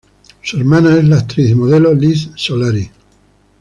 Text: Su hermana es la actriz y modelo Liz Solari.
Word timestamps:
Su 0.41 0.57
hermana 0.57 0.97
es 0.97 1.03
la 1.03 1.17
actriz 1.17 1.51
y 1.51 1.53
modelo 1.53 1.93
Liz 1.93 2.31
Solari. 2.35 2.89